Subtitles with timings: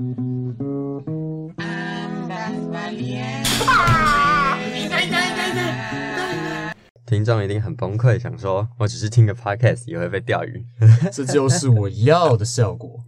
[7.04, 10.64] 听众一定很崩溃，想说我只是听个 podcast 也会被钓鱼。
[11.12, 13.04] 这就是我要的效果。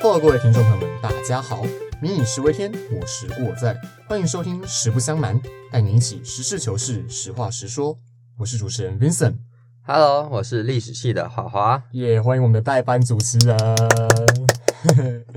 [0.00, 1.62] Hello，各位听众朋友们，大家好！
[2.02, 5.36] 民以食为天，我食故我在，欢迎收听《实不相瞒》，
[5.68, 7.98] 带你一起实事求是、实话实说。
[8.38, 13.58] 我是主持人 Vincent，Hello，我是历史系的华华，也欢迎我们的代班主持人。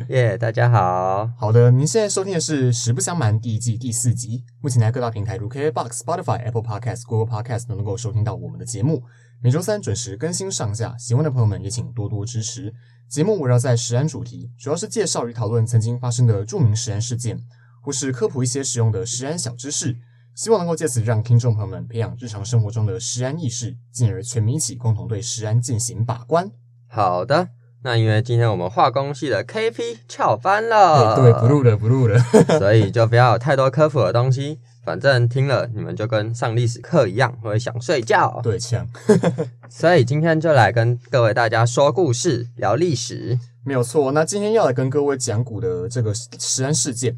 [0.10, 1.28] 耶、大家好。
[1.36, 4.44] 好的，您现在收听的是《实不相瞒》第一季第四集。
[4.62, 9.04] 目前在各大平台如 KKBox、Spotify、Apple Podcast、Google Podcast 都能够收听到我们的节目。
[9.42, 12.72] 每周三准时更新上架，喜欢的朋友们也请多多支持。
[13.10, 17.40] 节目围绕在食安主题，主要是介绍与讨论曾经发生的著名食安事件，
[17.82, 19.98] 或是科普一些实用的食安小知识。
[20.36, 26.50] 希望能够借此让听众朋友们培养日常生活中的食安意识，进而全民一起共同对食安进行把关。
[26.88, 27.50] 好的，
[27.84, 32.18] 那因为今天我们化工系的 KP 翘班了，对对，不录了，不录了。
[32.58, 38.40] 所以就不要有太多科普的东西，反正听了你们就跟上历史课一样，会想睡觉。
[38.42, 38.88] 对，呛。
[39.70, 43.38] 所以今天就来跟各位大家说故事，聊历史。
[43.66, 47.18] 没有错，那今天要来跟各位讲古的这个食安事件，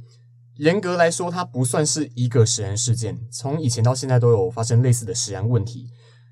[0.61, 5.89] 严格来说，它不算是一个食安事件，从以前到现在都有发生类似的食安问题。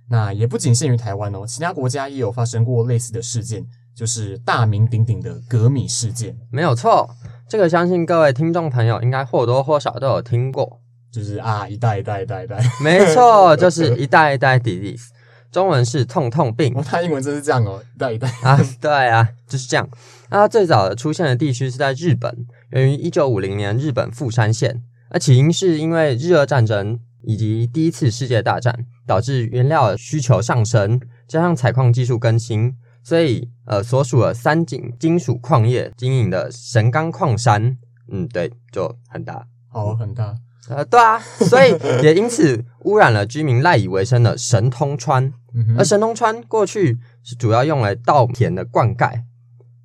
[0.08, 7.10] 那也不仅限于台湾哦，其他国家也有发生过类似的事件，就是大名鼎鼎的革米事件，没有错，
[7.48, 10.80] 这个相信各位听众朋友应该或多或少都有听过。
[11.12, 12.64] 就是啊，一代一代一代一代。
[12.84, 15.08] 没错， 就是一代一代 disease，
[15.52, 18.30] 中文是痛痛病哦，它英文真是这样哦，一代一代。
[18.44, 19.90] 啊，对啊，就是这样。
[20.30, 24.84] 那它最早的出现的地区是在日本，源于一九五零年日本富山县。
[25.12, 37.78] 而起因是因为日俄战争以及第一次世界大战，导致原料需求上升，加上采矿技术更新，所以呃，所属的三井金属矿业经营的神冈矿山，
[38.12, 39.48] 嗯，对，就很大。
[39.68, 40.36] 好，很大。
[40.70, 45.34] 呃，对啊，所以也因此污染了居民赖以为生的神通川。
[45.56, 49.24] 嗯，而神通川过去是主要用来稻田的灌溉，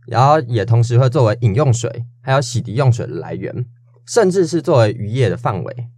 [0.07, 3.67] 然后也同时会作为饮用水，还有洗涤用水的来源，
[4.07, 5.89] 甚至是作为渔业的范围。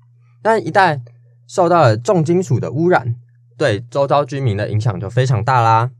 [0.42, 1.00] 但一旦
[1.46, 3.16] 受到了重金属的污染，
[3.56, 5.90] 对周遭居民的影响就非常大啦。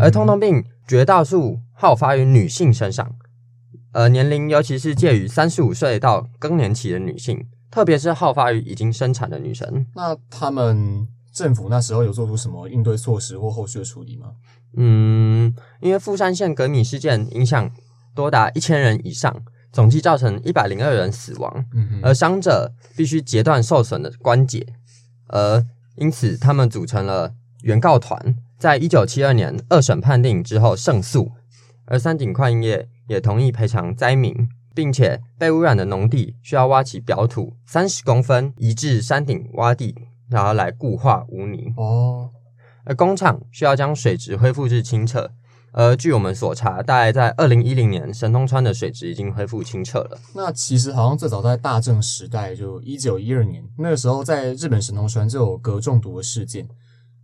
[0.00, 3.14] 而通通病绝大数好发于女性身上，
[3.92, 9.86] 呃，年龄尤其是介于三十五岁到更年期的女性，特别是好发于已经生产的女生。
[9.94, 14.32] 那他们政府那时候有做出什么应对措施或后续的处理吗？
[14.76, 17.70] 嗯，因为富山县革米事件影响
[18.14, 24.66] 多达一千人以上，总计造成一百零二人死亡，嗯，而伤者必须截断受损的关节，
[25.28, 25.64] 而
[25.96, 31.32] 因此他们组成了原告团，在一九七二年二审判定之后胜诉，
[31.86, 39.94] 而三井矿业也同意赔偿灾民，并且被污染的农地需要挖起表土三十公分，移至山顶洼地，
[40.30, 41.74] 然后来固化污泥。
[41.76, 42.30] 哦，
[42.84, 45.30] 而工厂需要将水质恢复至清澈。
[45.74, 50.18] 而据我们所查，大概在二零一零年，神通川的水质已经恢复清澈了。
[50.34, 56.68] 那其实好像最早在大正时代，就一九一二年那个时候，在日本神通川就有镉中毒的事件，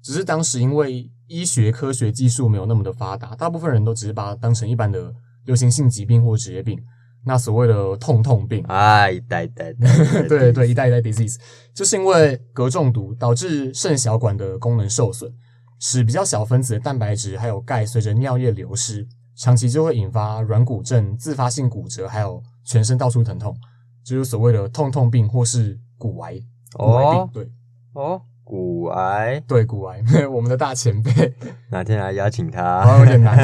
[0.03, 5.13] 只是当时因为医学科学技术没有那么的发达，大部分人都只是把它当成一般的
[5.45, 6.81] 流行性疾病或职业病。
[7.27, 9.75] 那所谓的痛痛病，哎，一代一代，
[10.27, 11.37] 对对，一代一代 disease，
[11.75, 15.31] 就是因为镉中毒导致肾小管的功能受损，
[15.79, 19.07] 使比较小分子的蛋白质还有钙随着尿液流失，
[19.37, 23.57] 长期就会引发软骨症、自发性骨折，还有全身到处疼痛，
[24.05, 26.41] 就是所谓的痛痛病或是骨癌。
[26.75, 27.51] 骨癌病，哦对
[27.95, 31.35] 哦，骨癌，对，骨癌， 我们的大前辈，
[31.71, 32.99] 哪天来邀请他？
[32.99, 33.37] 有点难。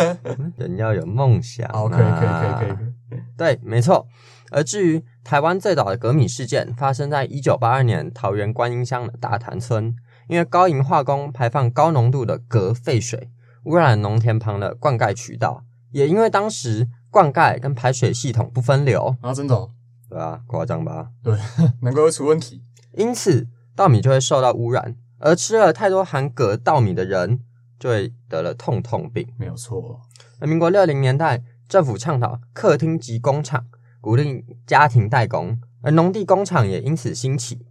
[0.56, 1.72] 人要有梦想、啊。
[1.80, 3.22] 好，可以，可以，可以，可以可以。
[3.36, 4.06] 对，没错。
[4.50, 9.94] 而至于台湾最早的革米事件，发生在一九八二年桃园观音乡的大潭村，
[10.28, 13.30] 因为高银化工排放高浓度的镉废水，
[13.64, 19.70] 污染农田旁的灌溉渠道，也因为当时灌溉跟排水系统不分流，然后真的、哦，
[20.08, 21.10] 对啊、夸张吧？
[21.22, 21.36] 对，
[21.82, 22.62] 难怪会出问题。
[22.92, 27.40] 因此稻米就会受到污染，而吃了太多含镉稻米的人，
[27.78, 29.28] 就会得了痛痛病。
[29.38, 30.00] 没有错。
[30.40, 33.66] 而民国六零年代，政府倡导客厅及工厂，
[34.00, 37.66] 鼓励家庭代工，而农地工厂也因此兴起。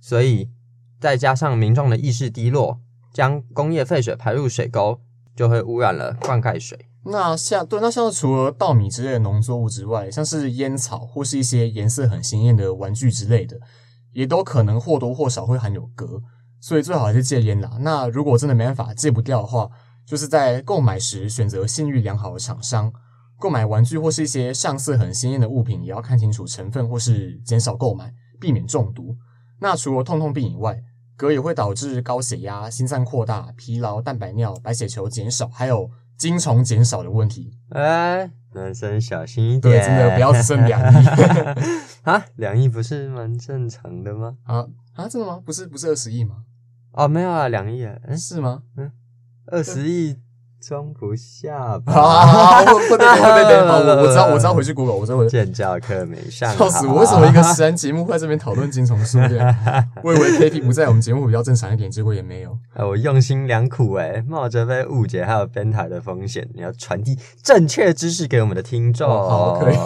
[0.00, 0.50] 所以
[1.00, 2.78] 再加上民众的意识低落，
[3.12, 5.00] 将工业废水排入水沟，
[5.34, 6.86] 就会污染了灌溉水。
[7.06, 13.58] 那像对，那像是除了稻米之类的农作物之外，像是烟草或是一些颜色很鲜艳的玩具之类的，
[14.12, 16.22] 也都可能或多或少会含有镉，
[16.60, 17.78] 所以最好还是戒烟啦。
[17.80, 19.70] 那如果真的没办法戒不掉的话，
[20.06, 22.92] 就是在购买时选择信誉良好的厂商。
[23.38, 29.16] 购买玩具或是一些上色很鲜艳的物品，也要看清楚成分或是减少购买，避免中毒。
[29.60, 30.78] 那除了痛痛病以外，
[31.20, 37.52] 镉也会导致高血压、心脏扩大、疲劳、蛋白尿、白血球减少，还有精虫减少的问题。
[37.70, 41.06] 哎，男生小心一点，对，真的不要只剩两亿
[42.04, 42.24] 啊！
[42.36, 44.36] 两亿不是蛮正常的吗？
[44.44, 45.42] 啊啊，真的吗？
[45.44, 46.36] 不是不是二十亿吗？
[46.92, 48.62] 哦，没有啊，两亿，嗯，是吗？
[48.76, 48.90] 嗯，
[49.46, 50.16] 二十亿。
[50.60, 51.92] 装不下吧？
[51.92, 57.00] 好，不不不不不，我我知道 我知道回去 Google，我知道我建教课没上， 笑死我！
[57.00, 59.56] 为什么一个实人节目会在这边讨论金虫数量？
[60.04, 62.56] 我以为 K P 不在我们节目比较正常一点，结果也没有。
[62.74, 69.08] 哎，我用心良苦哎，冒着被误解还有编台的风险，你要传递正确知识给我们的听众。
[69.08, 69.76] 好，可以。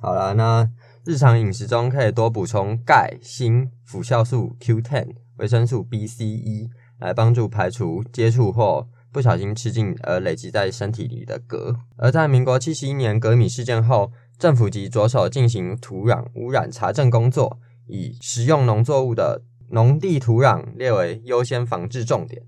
[0.00, 0.68] 好了，那
[1.04, 5.06] 日常饮食中可以多补充钙、锌、辅酵素 Q10、
[5.36, 6.68] 维生素 B、C、E，
[6.98, 8.88] 来帮助排除接触或。
[9.12, 22.42] 不小心吃进而累积在身体里的镉，而在民国七十一年镉米事件后，政府即着手进行土壤污染查证工作，以食用农作物的农地土壤列为优先防治重点，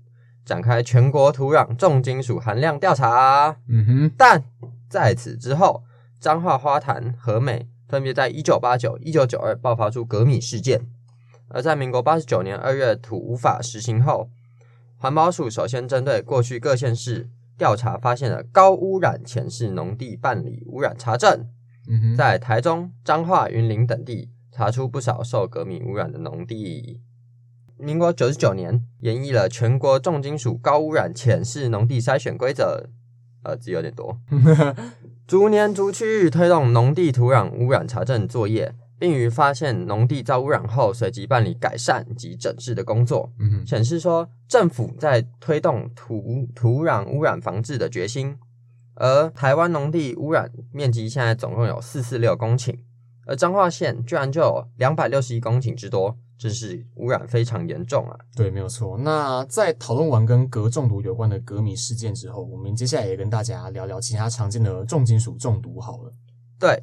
[0.45, 3.57] 展开全国土壤重金属含量调查。
[3.67, 4.43] 嗯哼，但
[4.89, 5.83] 在此之后，
[6.19, 10.87] 彰化花坛和美分别在一九八九、一九九二爆发出镉米事件，
[11.49, 14.29] 而在民国八十九年二月土无法实行后。
[15.03, 21.45] 环保署首先针对过去各县市调查发现的高污染前市农地办理污染查证，
[22.15, 27.01] 在台中、彰化、云林等地查出不少受革米污染的农地。
[27.77, 32.85] 民国九十九年，演绎了全国重金属高污染浅市农地筛选规则，
[33.43, 34.17] 呃，字有点多，
[35.27, 38.73] 逐年逐区域推动农地土壤污染查证作业。
[39.03, 43.29] 并于发现农地遭污染后，随即办理改善及整治的工作，
[43.67, 48.37] 显示说政府在推动土土壤污染防治的决心。
[48.95, 52.79] 而台湾农地污染面积现在总共有四四六公顷，
[53.25, 58.17] 而彰化县居然就有两百六十一公顷之多，真是污染非常严重啊！
[58.37, 58.97] 对，没有错。
[58.97, 66.13] 那在讨论完跟镉中毒有关的镉米事件之后，我们接下来也跟大家聊聊其他常见的重金属中毒好了。
[66.57, 66.81] 对。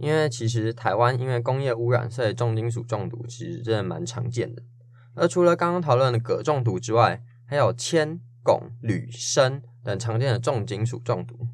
[0.00, 4.62] 因为其实台湾因为工业污染，所以重金属中毒其实真的蛮常见的。
[5.14, 11.46] 而除了刚刚讨论的镉中毒之外，还有铅、汞、铝、砷等常见的重金属中毒。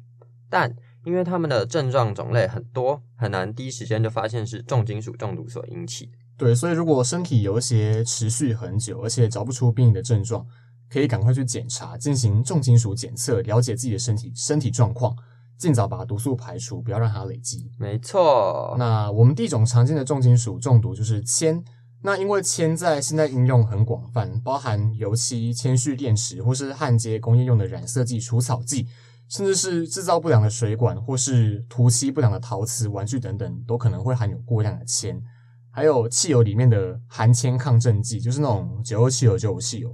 [0.49, 6.11] 但因为它们的症状种类很多，很难第一时间就发现是重金属中毒所引起。
[6.37, 10.45] 对，所以如果身体有一些持续很久，而且找不出病的症状，
[10.89, 15.15] 可以赶快去检查，进行重金属检测，了解自己的身体身体状况。
[15.57, 17.71] 尽早把毒素排除，不要让它累积。
[17.79, 18.75] 没错。
[18.77, 21.63] 那我们第一种常见的重金属中毒就是铅。
[22.03, 28.87] 那因为铅在现在应用很广泛，包含油漆、铅蓄电池，或是焊接工业用的染色剂、除草剂，
[29.27, 35.19] 甚至是制造不良的水管，或是涂漆不良的陶瓷玩具等等，都可能会含有过量的铅。
[35.71, 39.91] 还有汽油里面的含铅抗震剂，就是那种九二汽油、九五汽油。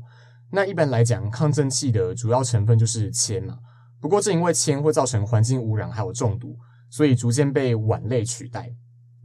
[0.52, 3.58] 那一般来讲，抗震器的主要成分就是铅嘛。
[4.04, 6.58] 不过，正因为铅会造成环境污染，还有中毒，
[6.90, 8.70] 所以逐渐被烷类取代。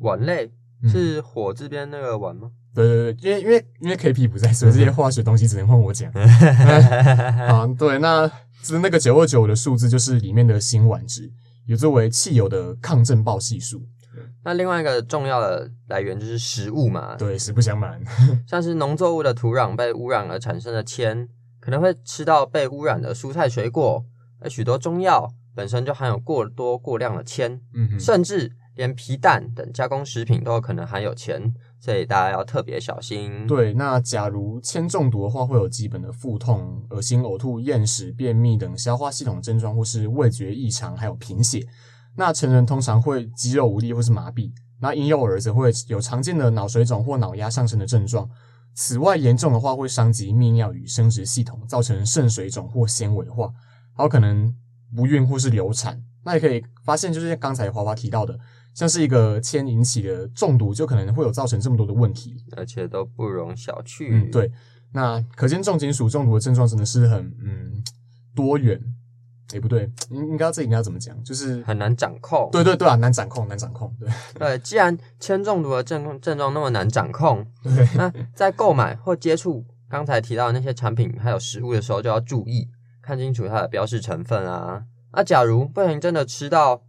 [0.03, 0.53] 烷类
[0.89, 2.53] 是火这边那个烷吗？
[2.73, 6.13] 对对对，因为因为因为 K P 不在，所以 这些化学东西只能换我讲。
[6.15, 8.31] 啊，对，那
[8.63, 11.29] 是那个九二九的数字，就是里面的辛烷值，
[11.67, 13.83] 也作为汽油的抗震爆系数。
[14.45, 17.17] 那另外一个重要的来源就是食物嘛。
[17.17, 18.01] 对，实不相瞒，
[18.47, 24.05] 像是农作物的土壤被污染而产生的铅，可能会吃到被污染的蔬菜水果。
[24.41, 33.47] 而许多中药本身就含有过多过量的铅，嗯，甚至连皮蛋等加工食品都有可能含有铅，所以大家要特别小心。
[33.47, 41.67] 对，那假如铅中毒的话，会有基本的腹痛、恶心、呕吐、厌食、便秘等消化系统症状，或是味觉异常，还有贫血。
[42.15, 48.29] 那成人通常会肌肉无力或是麻痹，那婴幼儿则会有常见的脑水肿或脑压上升的症状。
[48.75, 53.53] 此外，严重的话会伤及泌尿与生殖系统，造成肾水肿或纤维化。
[53.99, 54.55] 还有可能
[54.97, 58.39] 不孕或是流产，那也可以发现，就是刚才华华提到的，
[58.73, 64.09] 像是一个铅引起的中毒，就可能会有造成这么多的问题，而且都不容小觑。
[64.11, 64.51] 嗯，对。
[64.93, 67.83] 那可见重金属中毒的症状真的是很嗯
[68.35, 68.81] 多元，
[69.53, 71.23] 哎，不对，应应该这应该怎么讲？
[71.23, 72.49] 就是很难掌控。
[72.51, 73.95] 对对对啊，难掌控，难掌控。
[74.01, 82.69] 对对，既然铅中毒的症症状那么难掌控， 对，那在购买或接触刚才提到的那些产品还有食物的时候，就要注意。
[83.09, 84.85] 看清楚它的标示成分啊！
[85.15, 86.83] 那假如不小心真的吃到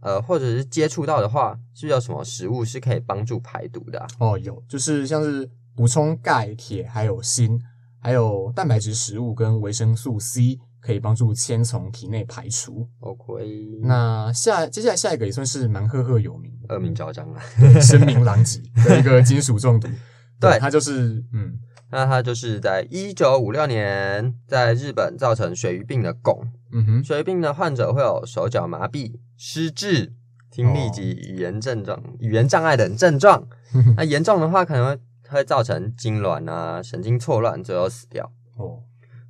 [0.00, 4.06] 呃，或者是接触到的话，是不是有什么食物是可以帮助排毒的、啊？
[4.20, 7.58] 哦，有，就是像是补充钙、铁，还有锌，
[8.00, 12.88] 还有蛋白质食物跟维生素 C，可以帮助铅从体内排除。
[13.00, 13.44] OK，
[13.82, 17.42] 那下接下来下一个也算是蛮赫赫有名、恶名昭彰啊。
[17.80, 19.88] 声名狼藉的一个金属中毒。
[20.40, 21.58] 对它就是嗯，
[21.90, 26.46] 那它就是在一九五六年在日本造成血瘀病的汞。
[26.72, 30.12] 嗯哼，血瘀病的患者会有手脚麻痹、失智、
[30.50, 33.48] 听力及语言症状、语言障碍等症状。
[33.96, 38.32] 那严重的话，可能会会造成痉挛啊、神经错乱，最后死掉。
[38.56, 38.82] 哦，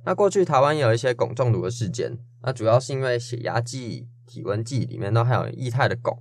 [0.05, 6.17] 那过去台湾也有一些汞中毒的事件，那主要是因为血压计、体温计里面都含有液态的汞。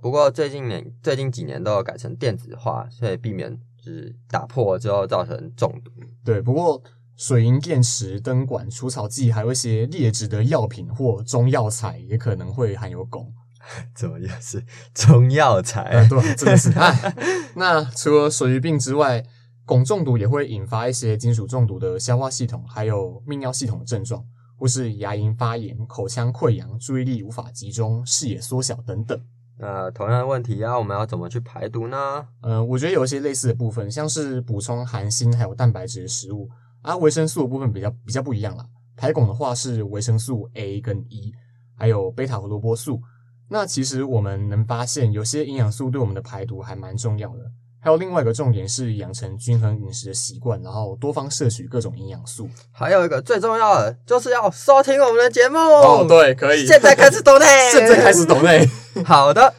[0.00, 5.92] 不过最近年最近几年都有改成电子化，所以避免就是打破之后造成中毒。
[6.24, 6.82] 对，不过
[7.16, 13.28] 水银电池、灯管、除草剂，还有一些劣质的药品或中药材，也可能会含有汞。
[13.94, 15.82] 怎么又是中药材？
[15.82, 17.14] 哎，对啊，真的是哎。
[17.54, 19.24] 那除了水俣病之外，
[19.64, 24.24] 汞中毒也会引发一些金属中毒的消化系统还有泌尿系统的症状，
[24.58, 29.20] 或是牙龈发炎、口腔溃疡、注意力无法集中、视野缩小等等。
[29.58, 32.26] 那同样的问题啊，我们要怎么去排毒呢？
[32.42, 36.48] 呃，我觉得有一些类似的部分，像是补充含锌还有蛋白质的食物，
[36.82, 38.66] 啊，维生素的部分比较比较不一样啦。
[38.96, 41.32] 排汞的话是维生素 A 跟 E，
[41.76, 43.00] 还有贝塔胡萝卜素。
[43.48, 47.44] 那其实我们能发现，有些营养素对我们的排毒还蛮重要的。
[47.80, 52.48] 还有另外一个重点是养成均衡饮食的习惯，然后多方摄取各种营养素。
[52.72, 55.56] 还有一个最重要的，就是要收听我们的节目。
[55.56, 56.66] 哦，对，可以。
[56.66, 58.68] 现在开始抖内， 现在开始抖内。
[59.04, 59.54] 好的，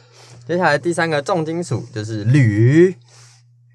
[0.46, 2.96] 接下来第三个重金属就是铝。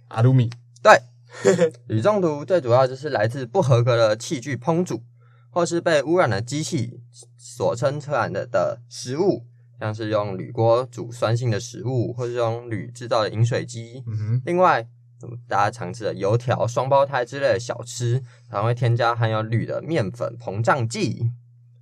[0.10, 0.50] 阿鲁米，
[0.82, 1.02] 对，
[1.88, 5.02] 铝中毒最主要就是来自不合格的器具烹煮，
[5.50, 7.00] 或是被污染的机器
[7.38, 9.46] 所生产的的食物，
[9.80, 14.04] 像是用铝锅煮酸性的食物，或是用铝制造的饮水机。
[14.06, 14.86] 嗯哼，另外，
[15.24, 21.32] 嗯大家常吃的油条、双胞胎之类的小吃，还会添加含有铝的面粉膨胀剂，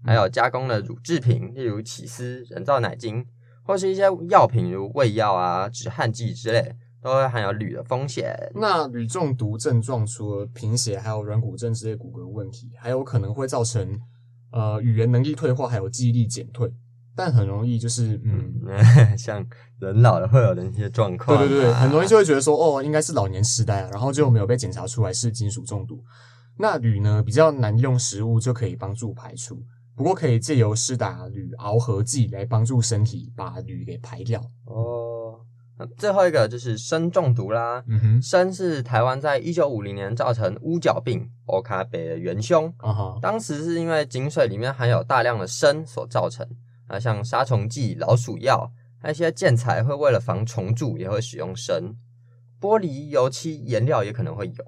[0.05, 3.25] 还有加工的乳制品，例如起司、人造奶精，
[3.63, 8.35] 或是一些药品，如胃药啊、止汗剂之类，都会含有铝的风险。
[8.55, 13.99] 那铝中毒症状除了贫血，还有软骨症之类骨骼问题，还有可能会造成
[14.51, 16.71] 呃语言能力退化，还有记忆力减退，
[17.15, 19.45] 但很容易就是嗯，嗯， 像
[19.79, 26.03] 人老了会有的一些状况、啊，对对对，很容易就会觉得说哦，应该是老年痴呆啊，然后就没有被检查出来是金属中毒。
[26.57, 29.57] 那铝呢比较难用食物就可以帮助排除，
[29.95, 34.41] 不过可以借由施打铝螯合剂来帮助身体把铝给排掉。
[34.65, 35.39] 哦。
[35.77, 42.71] 那最后一个就是砷中毒啦，嗯哼，砷是台湾在一九五零年造成乌角病（欧卡北）的元凶。
[42.77, 46.48] 啊哈，当时是因为井水里面含有大量的砷所造成。
[46.88, 51.95] 啊，像杀虫剂、老鼠药，还有一些建材会为了防虫蛀也会使用砷。
[52.60, 54.65] 玻璃、油漆、颜料也可能会有。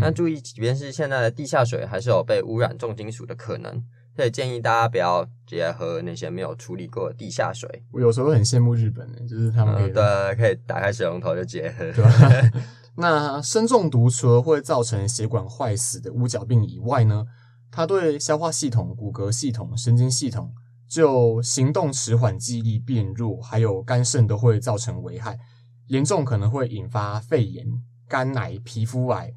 [0.00, 3.82] 那嗯注意，即便是现在的地下水，还是有被污染重金属的可能。
[4.16, 7.84] 所以建议大家不要直接喝那些没有处理过的地下水。
[7.92, 11.90] 我有时候很羡慕日本的，就是他们可以嗯，对，可以打开水龙头就直接喝。
[11.92, 12.10] 对吧？
[12.96, 17.24] 那砷中毒除了会造成血管坏死的乌角病以外呢，
[17.70, 20.52] 它对消化系统、骨骼系统、神经系统，
[20.86, 25.38] 就行动迟缓、记忆力变弱，还有肝肾都会造成危害，
[25.86, 27.66] 严重可能会引发肺炎、
[28.06, 29.32] 肝癌、皮肤癌、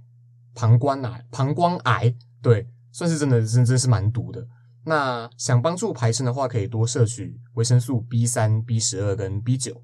[0.53, 4.45] 膀胱癌、膀胱癌，对，算是真的真真是蛮毒的。
[4.85, 9.83] 那想帮助排肾的话，可以多摄取维生素 B 三、B 十二跟 B 九。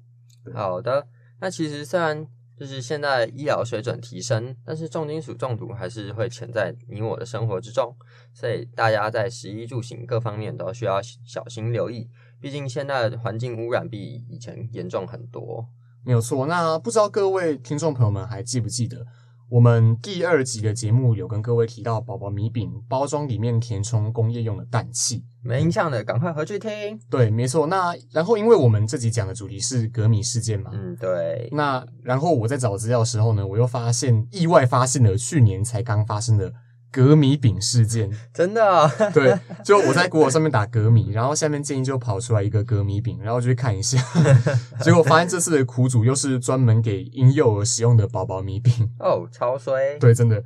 [0.54, 1.06] 好的，
[1.40, 7.94] 那其实虽然就是现在医疗水准提升，但是重金属中毒还是会潜在你我的生活之中，
[8.32, 12.08] 所以大家在食衣住行各方面都需要小心留意。
[12.40, 15.68] 毕竟现在的环境污染比以前严重很多。
[16.04, 16.46] 没有错。
[16.46, 19.06] 那不知道各位听众朋友们还记不记得，
[19.52, 25.22] 我们第二集的节目有跟各位提到宝宝米饼包装里面填充工业用的氮气。
[25.42, 26.98] 没印象的赶快回去听。
[27.10, 27.66] 对，没错。
[27.66, 36.50] 那然后因为我们这集讲的主题是革米事件嘛，嗯，对，那然后我在找资料的时候呢，我又发现意外发现了去年才刚发生的
[36.92, 38.08] 革米饼事件。
[38.32, 43.98] 真的、哦， 对，就我在 Google 上面打格米，然后下面建议就跑出来一个格米饼，然后就去看一下，
[44.82, 48.90] 结果发现这次的苦主又是专门给婴幼儿使用的宝宝米饼。
[49.00, 49.98] 哦，超衰。
[49.98, 50.44] 对，真的。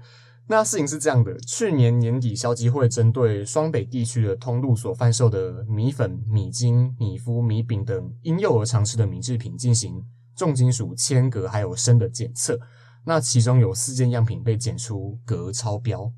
[0.48, 10.04] 那事情是这样的，去年年底消基会针对双北地区的通路所贩售的米粉、米精、米麸、米饼等婴幼儿常吃的米制品进行
[10.36, 12.56] 重金属铅、镉还有砷的检测。
[13.04, 16.12] 那其中有四件样品被检出镉超标。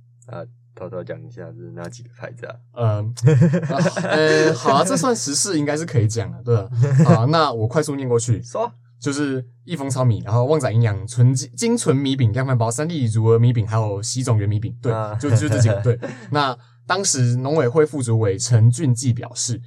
[0.75, 2.54] 偷偷讲一下是哪几个牌子啊？
[2.76, 3.14] 嗯，
[4.04, 6.70] 呃，好啊，这算时事应该是可以讲的，对吧？
[7.16, 8.70] 好，那我快速念过去，说
[9.00, 15.80] 就是益丰糙米，然后旺仔营养纯精精纯米饼、量饭包、三粒乳鹅米饼，还有西种原米饼，对，啊就就这几个。
[15.82, 15.99] 对，
[16.30, 16.56] 那
[16.87, 19.61] 当时农委会副主委陈俊记表示，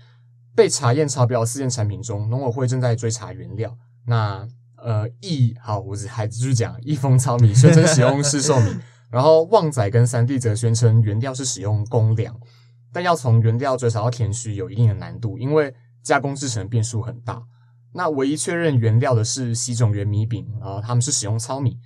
[0.56, 3.77] 被查验超标四件产品中，农委会正在追查原料。
[4.08, 8.75] 那呃，益好，我只还继续讲，益丰糙米宣称使用市售米，
[9.12, 12.39] 然后旺仔跟三弟则宣称原料是使用公粮，
[12.94, 17.44] 但要从原料追查到田区有一定的难度，因为加工制成变数很大。
[17.94, 21.77] 那唯一确认原料的是习种源米饼啊、他们是使用糙米，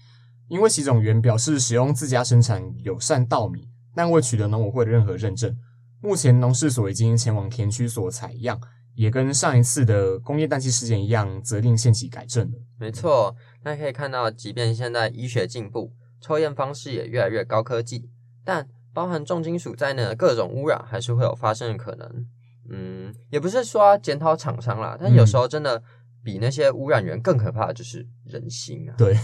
[0.47, 5.57] 因为习种源表示使用自家生产友善稻米，但未取得农委会的任何认证。
[6.01, 8.61] 目前农事所已经前往田区所采样，
[8.93, 12.57] 也跟上一次的工业氮气事件一样，责令限期改正了。
[12.79, 15.91] 没错，那可以看到，即便现在医学进步，
[16.25, 18.09] 抽验方式也越来越高科技，
[18.43, 22.25] 但包含重金属在内的各种污染还是会有发生的可能。
[22.67, 25.83] 嗯，也不是说要检讨厂商啦，但有时候真的
[26.23, 28.95] 比那些污染源更可怕的就是人心啊。
[28.97, 29.15] 对，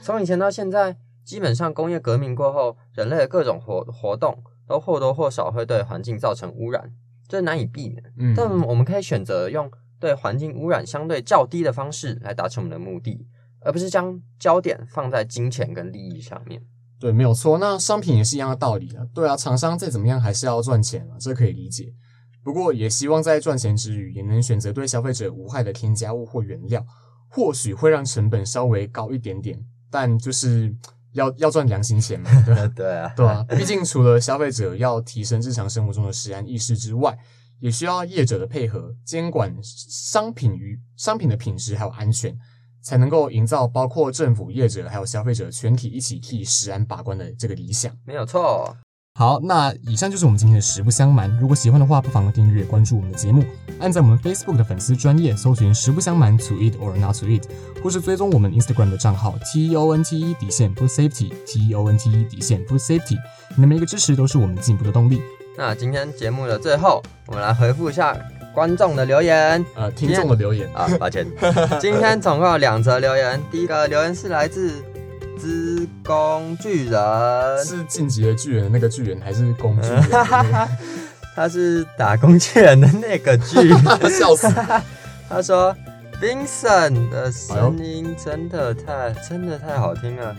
[0.00, 0.96] 从以前到现在，
[1.26, 6.90] 基本上工业革命过后，人类的各种活活动都或多或少会对环境造成污染，
[7.28, 8.02] 这难以避免。
[8.16, 13.26] 嗯，但我们可以选择用对环境污染相对较低的方式来达成我们的目的，
[13.60, 16.62] 而不是将焦点放在金钱跟利益上面。
[17.00, 17.58] 对，没有错。
[17.58, 19.04] 那商品也是一样的道理啊。
[19.14, 21.92] 对啊，厂商再怎么样还是要赚钱啊，这可以理解。
[22.42, 26.84] 不过也希望在赚钱之余，也能选择对消费者无害的添加物或原料，
[27.28, 30.74] 或许会让成本稍微高一点点，但就是
[31.12, 32.66] 要要赚良心钱嘛，对吧？
[32.74, 37.16] 对啊，对啊，毕竟除了消费者要提升日常生活中的食安意识之外，
[37.60, 42.34] 也需要业者的配合，监管商品与商品的品质还有安全，
[42.82, 47.92] 才能够营造包括政府、业者还有消费者全体一起替食安把关的这个理想。
[48.04, 48.76] 没有错。
[49.14, 51.28] 好，那以上就是我们今天的实不相瞒。
[51.38, 53.42] 如果喜欢的话，不妨订阅关注我们的节目，
[53.80, 57.42] 按在我们 Facebook 的粉丝专业搜寻“实不相瞒 To Eat or Not to Eat”，
[57.82, 61.98] 或是追踪我们 Instagram 的账号 T E O N T E 底线 Food Safety T E O N
[61.98, 63.16] T E 底线 Food Safety。
[63.56, 65.20] 你的每一个支持都是我们进步的动力。
[65.56, 68.16] 那今天节目的最后，我们来回复一下
[68.54, 71.26] 观众的留言呃，听众的留言，啊，抱歉，
[71.80, 74.72] 今天总共有两则留言，第一个留言是来自
[75.38, 80.02] 资工巨人，是晋级的巨人那个巨人，还是工具人？
[81.36, 83.72] 他是打工巨人的那个巨。
[84.10, 84.52] 笑死！
[85.28, 85.72] 他说
[86.20, 90.34] ：“Vincent 的声音真的太真的太好听了。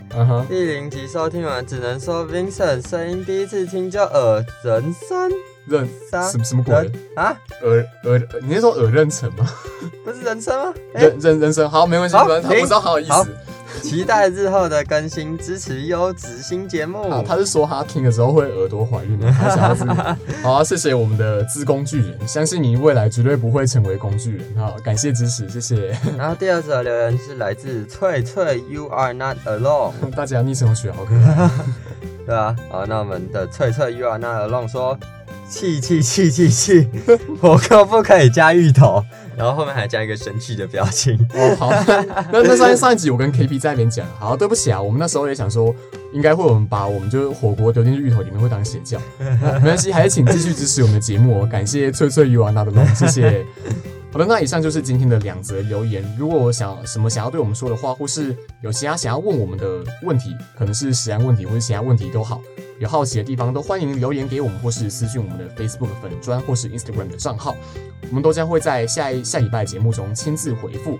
[0.46, 5.30] 第零集收听完，只能说 Vincent 声音第一次听就耳人生
[5.70, 6.74] 认什么什么鬼？
[7.14, 9.46] 啊，耳耳，你是说耳认成吗？
[10.04, 10.74] 不是人生吗？
[10.94, 13.28] 哎人人人生好，没关系，好反正我停知道好有意思。
[13.82, 17.08] 期待日后的更新，支持优质新节目。
[17.08, 19.84] 啊，他是说他听的时候会耳朵怀孕的，他想要是
[20.42, 31.50] 好啊，谢谢我们的资工具人，相信你未来绝对不会成为工具人好，感谢支持，谢谢 然后第二则留言是来自翠翠，You are not alone，大家昵称取好可爱，
[32.26, 34.98] 对啊，好，那我们的翠翠 You are not alone 说，
[35.50, 36.88] 气气气气气，
[37.42, 39.04] 我可不可以加芋头？
[39.36, 41.18] 然后后面还加一个生气的表情。
[41.34, 41.70] 哦好，
[42.32, 45.74] 那那上一上一集我跟 KP 在那边讲，好，对不起啊，我们那时候也想说，
[46.12, 53.44] 应该会有人把我们就是火锅丢进去芋头里面会当邪教， 没关系，还是请继续支持我们的节目哦，感谢翠翠 You are not alone，谢谢。
[54.12, 56.04] 好的，那以上就是今天的两则留言。
[56.18, 62.40] 如果我想什么想要对我们说的话，或是有其他想要问我们的问题，可能是实案问题或是其他问题都好，
[62.80, 67.54] 有好奇的地方都欢迎留言给我们，或是私讯我们的 Facebook 粉砖或是 Instagram 的账号，
[68.08, 70.98] 我们都将会在下一下礼拜节目中亲自回复。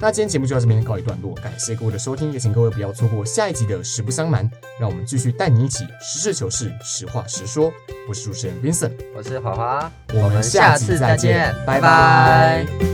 [0.00, 7.72] 那今天节目就到这边告一段落，感谢各位的收听，也请各位不要错过下一集的实不相瞒，让我们继续带你一起实事求是、实话实说。
[8.08, 12.91] 我是主持人 Vincent，我是华华，我们下次再见，拜拜